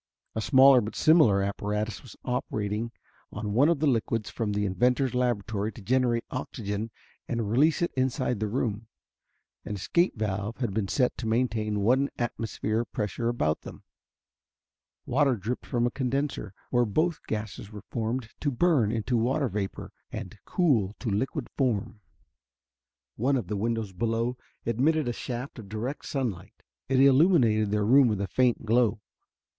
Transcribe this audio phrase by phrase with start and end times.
[0.33, 2.91] A smaller but similar apparatus was operating
[3.31, 6.89] on one of the liquids from the inventor's laboratory to generate oxygen
[7.27, 8.87] and release it inside the room.
[9.63, 13.83] An escape valve had been set to maintain one atmosphere of pressure about them.
[15.05, 19.91] Water dripped from a condenser where both gases were formed to burn into water vapor
[20.11, 21.99] and cool to liquid form.
[23.17, 28.07] One of the windows below admitted a shaft of direct sunlight; it illumined their room
[28.07, 28.99] with a faint glow.